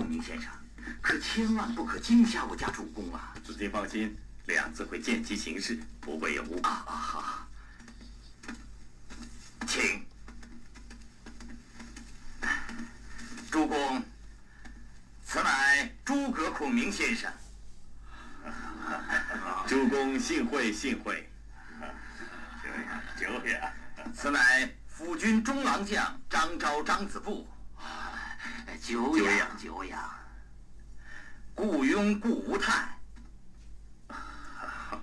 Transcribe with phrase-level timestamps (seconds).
[0.00, 0.50] 孔明先生，
[1.02, 3.34] 可千万不可惊吓我家主公啊！
[3.44, 6.58] 子敬放心，两次会见机行事，不会有误。
[6.62, 7.46] 啊啊好，
[9.66, 10.02] 请。
[13.50, 14.02] 主公，
[15.22, 17.30] 此乃诸葛孔明先生。
[19.68, 21.30] 主公幸会幸会。
[22.62, 23.72] 久仰久仰。
[24.16, 27.46] 此乃辅军中郎将张昭张子布。
[28.78, 30.10] 久仰久仰。
[31.54, 32.88] 雇佣顾无叹。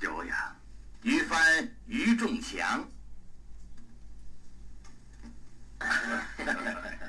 [0.00, 0.56] 久仰。
[1.02, 2.88] 于帆于仲祥。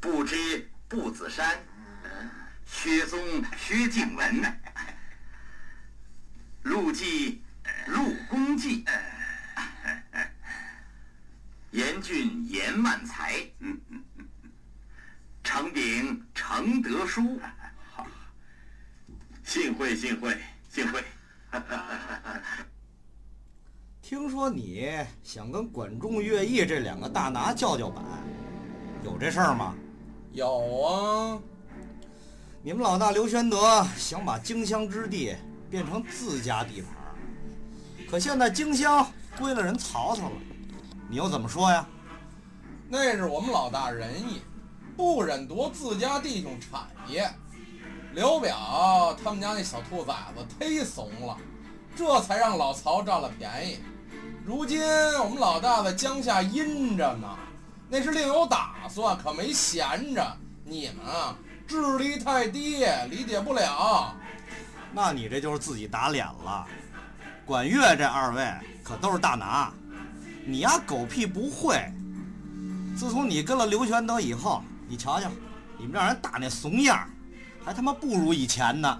[0.00, 1.58] 不知步子山，
[2.66, 4.60] 薛嵩薛敬文，
[6.62, 7.42] 陆绩
[7.86, 8.84] 陆公绩，
[11.98, 13.34] 严俊严万才，
[15.42, 17.40] 程炳程德书，
[19.42, 20.36] 幸会幸会
[20.68, 21.02] 幸会。
[24.00, 24.88] 听说你
[25.24, 28.04] 想跟管仲、乐毅这两个大拿叫叫板，
[29.04, 29.74] 有这事儿吗？
[30.32, 31.40] 有啊，
[32.62, 35.34] 你们老大刘玄德想把荆襄之地
[35.68, 36.90] 变成自家地盘，
[38.08, 39.04] 可现在荆襄
[39.36, 40.36] 归了人曹操了，
[41.08, 41.86] 你又怎么说呀？
[42.88, 44.42] 那是我们老大仁义，
[44.94, 47.30] 不忍夺自家弟兄产业。
[48.12, 51.36] 刘表他们家那小兔崽子忒怂了，
[51.96, 53.78] 这才让老曹占了便宜。
[54.44, 54.82] 如今
[55.18, 57.28] 我们老大在江夏阴着呢，
[57.88, 60.36] 那是另有打算，可没闲着。
[60.64, 61.34] 你们啊，
[61.66, 64.14] 智力太低，理解不了。
[64.92, 66.66] 那你这就是自己打脸了。
[67.46, 68.46] 管乐这二位
[68.82, 69.72] 可都是大拿，
[70.50, 71.78] 你丫狗屁不会。
[72.96, 75.28] 自从你跟了刘玄德以后，你瞧瞧，
[75.76, 77.06] 你们让人打那怂样，
[77.62, 78.98] 还他妈不如以前呢。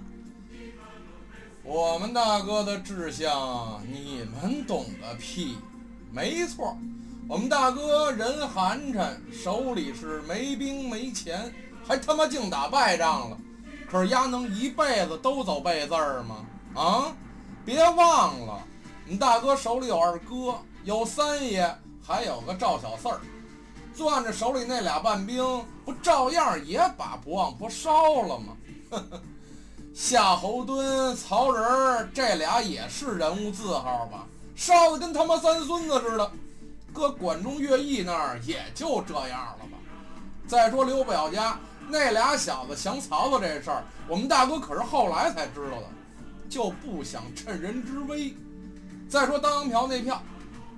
[1.62, 5.56] 我们大哥的志向，你们懂个屁！
[6.12, 6.76] 没错，
[7.26, 11.50] 我们大哥人寒碜，手里是没兵没钱，
[11.82, 13.38] 还他妈净打败仗了。
[13.90, 16.44] 可是丫能一辈子都走背字儿吗？
[16.74, 17.16] 啊！
[17.64, 18.62] 别忘了，
[19.10, 20.54] 你大哥手里有二哥，
[20.84, 21.74] 有三爷，
[22.06, 23.18] 还有个赵小四儿，
[23.96, 25.42] 攥着手里那俩半兵，
[25.82, 28.54] 不照样也把不忘不烧了吗？
[29.94, 34.26] 夏侯惇、曹仁儿这俩也是人物字号吧？
[34.54, 36.30] 烧的跟他妈三孙子似的。
[36.92, 39.78] 搁管仲、乐毅那儿也就这样了吧。
[40.46, 41.58] 再说刘表家
[41.88, 45.86] 那俩小子降曹操这事儿，我们大哥可是后来才知道的，
[46.50, 48.34] 就不想趁人之危。
[49.08, 50.22] 再说当阳票那票，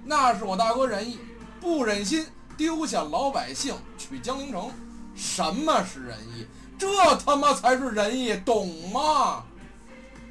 [0.04, 1.18] 那是我大哥仁义，
[1.60, 2.24] 不忍心
[2.56, 4.70] 丢下老百姓去江陵城。
[5.16, 6.46] 什么是仁义？
[6.78, 9.44] 这他妈才是仁义，懂吗？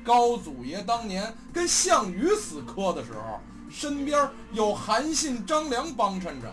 [0.03, 3.39] 高祖爷当年跟项羽死磕的时候，
[3.69, 6.51] 身边有韩信、张良帮衬着，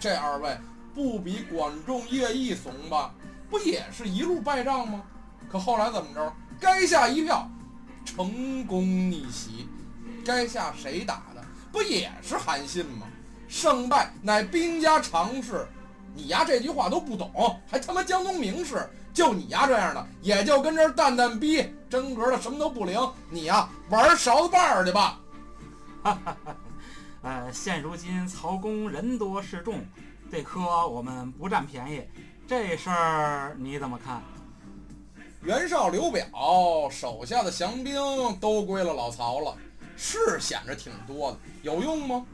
[0.00, 0.58] 这二位
[0.94, 3.14] 不比管仲、乐毅怂吧？
[3.48, 5.00] 不也是一路败仗吗？
[5.48, 6.32] 可后来怎么着？
[6.60, 7.48] 该下一票，
[8.04, 9.68] 成功逆袭，
[10.28, 11.42] 该下谁打的？
[11.72, 13.06] 不也是韩信吗？
[13.48, 15.66] 胜败乃兵家常事，
[16.14, 18.86] 你丫这句话都不懂，还他妈江东名士。
[19.14, 23.00] 就你丫这样的，也就跟这儿蛋蛋逼，真格的什么都不灵。
[23.30, 25.18] 你呀，玩勺子把儿去吧。
[26.02, 26.56] 哈哈哈。
[27.22, 29.80] 呃，现如今曹公人多势众，
[30.30, 32.02] 这科我们不占便宜，
[32.46, 34.22] 这事儿你怎么看？
[35.42, 36.26] 袁绍、刘表
[36.90, 37.96] 手下的降兵
[38.38, 39.56] 都归了老曹了，
[40.00, 42.24] 是显着挺多的，有用吗？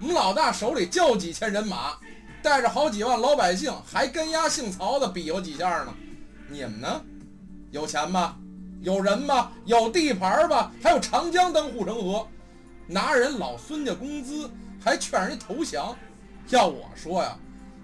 [0.00, 1.92] 我们老大手里就几千人马，
[2.42, 5.94] 带着好几万老百姓，还跟丫姓曹的比划几下呢。
[6.48, 7.00] 你们呢？
[7.70, 8.36] 有钱吧？
[8.80, 9.52] 有人吧？
[9.64, 10.72] 有地盘吧？
[10.82, 12.26] 还有长江当护城河，
[12.86, 14.50] 拿人老孙家工资，
[14.82, 15.96] 还劝人家投降。
[16.48, 17.36] 要我说呀，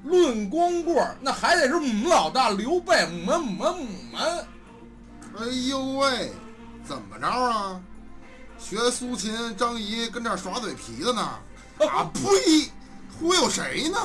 [0.03, 3.75] 论光棍，那还得是我们老大刘备，我们我们
[4.13, 4.47] 我们。
[5.37, 6.33] 哎呦喂，
[6.85, 7.81] 怎么着啊？
[8.59, 11.21] 学苏秦、张仪跟这儿耍嘴皮子呢？
[11.81, 12.71] 啊呸！
[13.19, 13.99] 忽悠谁呢？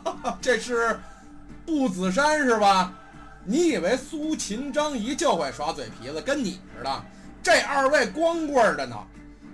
[0.40, 0.98] 这是
[1.66, 2.92] 步子山是吧？
[3.44, 7.04] 你以为苏秦、张仪就会耍嘴皮子，跟你似的？
[7.42, 8.96] 这二位光棍儿的呢。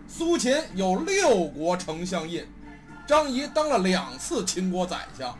[0.06, 2.46] 苏秦有六国丞相印，
[3.06, 5.36] 张仪当了两次秦国宰相，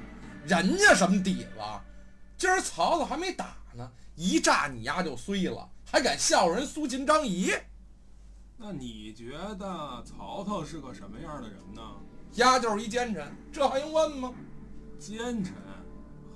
[0.47, 1.61] 人家什么底子？
[2.37, 7.53] 今儿曹操还没打呢，一炸你丫就碎了，还敢笑人苏秦、张仪？
[8.57, 11.83] 那你觉得曹操是个什么样的人呢？
[12.35, 14.33] 丫就是一奸臣，这还用问吗？
[14.99, 15.55] 奸臣。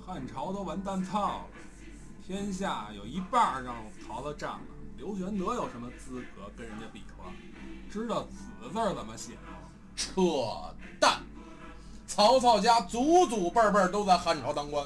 [0.05, 1.45] 汉朝都完蛋操了，
[2.25, 3.75] 天下有一半让
[4.05, 4.59] 曹操占了，
[4.97, 7.31] 刘玄德有什么资格跟人家比划？
[7.91, 8.29] 知道“子”
[8.71, 9.69] 字怎么写吗？
[9.95, 10.21] 扯
[10.99, 11.21] 淡！
[12.07, 14.85] 曹操家祖祖辈辈都在汉朝当官，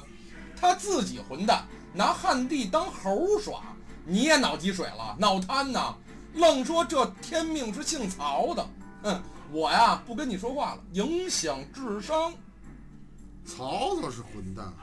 [0.55, 3.61] 他自己混蛋，拿汉帝当猴耍，
[4.05, 5.95] 你也脑积水了，脑瘫呐！
[6.33, 8.67] 愣说这天命是姓曹的，
[9.03, 9.21] 哼！
[9.51, 12.33] 我呀不跟你说话了，影响智商。
[13.45, 14.73] 曹操是混蛋，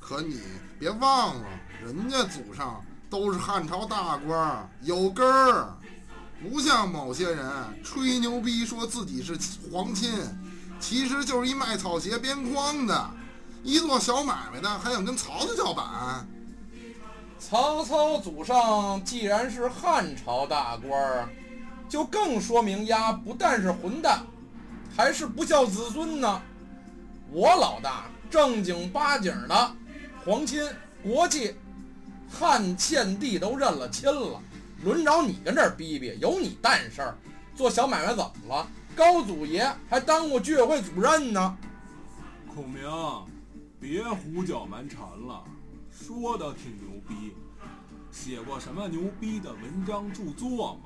[0.00, 0.40] 可你
[0.78, 1.44] 别忘了，
[1.84, 5.76] 人家祖上都是汉朝大官，有根儿，
[6.42, 7.46] 不像某些人
[7.82, 9.38] 吹牛逼说自己是
[9.70, 10.10] 皇亲，
[10.80, 13.10] 其实就是一卖草鞋边框的，
[13.62, 16.26] 一做小买卖的还想跟曹操叫板。
[17.38, 21.28] 曹操祖上既然是汉朝大官儿，
[21.88, 24.24] 就更说明丫不但是混蛋，
[24.96, 26.42] 还是不孝子孙呢。
[27.30, 29.72] 我老大正经八经的
[30.24, 30.66] 皇亲
[31.02, 31.54] 国戚，
[32.30, 34.40] 汉献帝都认了亲了，
[34.82, 37.16] 轮着你跟这儿逼逼，有你蛋事儿？
[37.54, 38.66] 做小买卖怎么了？
[38.96, 41.56] 高祖爷还当过居委会主任呢。
[42.54, 42.82] 孔明，
[43.80, 45.42] 别胡搅蛮缠了，
[45.96, 47.36] 说的挺牛逼，
[48.10, 50.80] 写过什么牛逼的文章著作吗？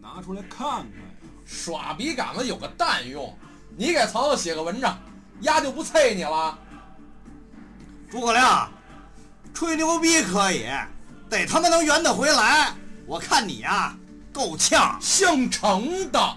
[0.00, 0.86] 拿出来看看呀。
[1.44, 3.36] 耍笔杆子有个蛋用？
[3.76, 4.96] 你给曹操写个文章。
[5.40, 6.56] 丫就不啐你了，
[8.08, 8.70] 诸葛亮，
[9.52, 10.64] 吹牛逼可以，
[11.28, 12.72] 得他妈能圆得回来。
[13.06, 13.96] 我看你呀，
[14.32, 14.96] 够呛。
[15.00, 16.36] 姓程的，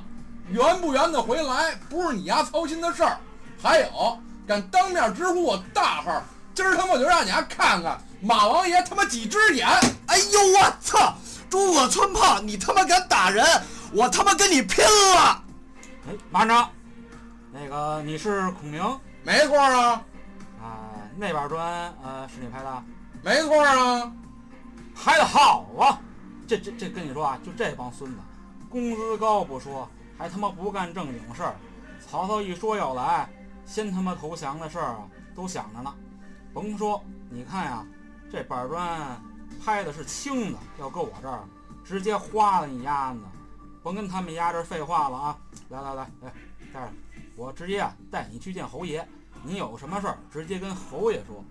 [0.49, 3.19] 圆不圆得回来，不是你丫操心的事儿。
[3.61, 4.17] 还有，
[4.47, 6.23] 敢当面直呼我大号，
[6.55, 9.67] 今儿他妈我就让你丫看看马王爷他妈几只眼！
[10.07, 11.13] 哎呦我操！
[11.49, 13.45] 诸葛村炮，你他妈敢打人，
[13.91, 15.43] 我他妈跟你拼了！
[16.07, 16.69] 哎，慢着。
[17.51, 18.81] 那个你是孔明，
[19.23, 20.01] 没错啊。
[20.61, 22.83] 啊，那板砖呃是你拍的，
[23.21, 24.11] 没错啊。
[24.95, 25.99] 拍的好啊！
[26.47, 28.17] 这这这跟你说啊，就这帮孙子，
[28.69, 31.55] 工资高不说，还他妈不干正经事儿。
[32.09, 33.29] 曹操一说要来，
[33.65, 34.99] 先他妈投降的事儿啊
[35.35, 35.93] 都想着呢。
[36.55, 37.85] 甭说，你看呀，
[38.31, 39.21] 这板砖
[39.61, 41.43] 拍的是轻的，要搁我这儿，
[41.83, 43.19] 直接花了你丫的。
[43.83, 45.37] 甭跟他们丫这废话了啊！
[45.67, 46.33] 来来来，来，
[46.73, 46.93] 带着。
[47.35, 49.05] 我直接啊带你去见侯爷，
[49.43, 51.43] 你有什么事儿直接跟侯爷说。